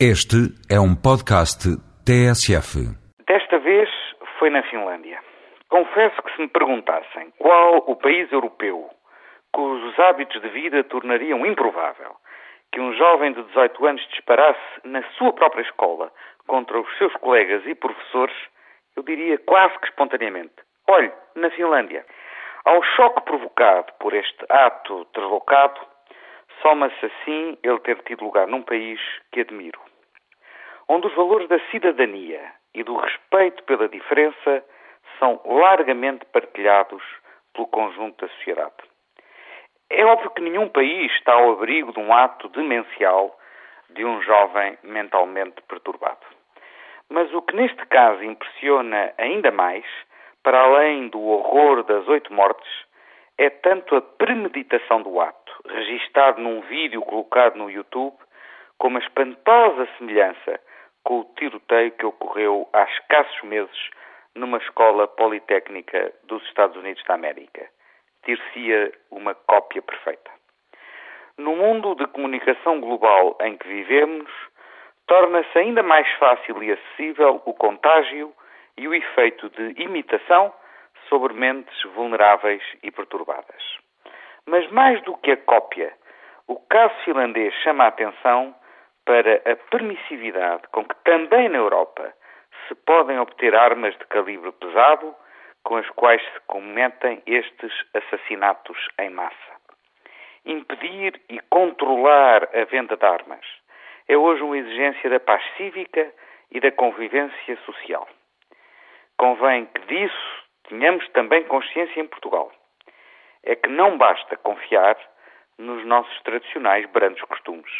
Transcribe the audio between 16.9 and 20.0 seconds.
seus colegas e professores, eu diria quase que